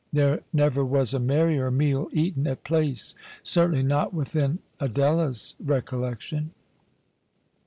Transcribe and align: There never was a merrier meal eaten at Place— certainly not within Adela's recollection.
There 0.11 0.41
never 0.51 0.83
was 0.83 1.13
a 1.13 1.19
merrier 1.19 1.69
meal 1.69 2.09
eaten 2.11 2.47
at 2.47 2.63
Place— 2.63 3.13
certainly 3.43 3.83
not 3.83 4.15
within 4.15 4.57
Adela's 4.79 5.53
recollection. 5.63 6.55